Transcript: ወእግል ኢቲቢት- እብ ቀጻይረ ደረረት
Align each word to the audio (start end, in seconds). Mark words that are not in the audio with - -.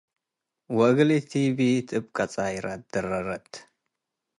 ወእግል 0.75 1.09
ኢቲቢት- 1.17 1.87
እብ 1.97 2.05
ቀጻይረ 2.15 2.65
ደረረት 2.93 3.49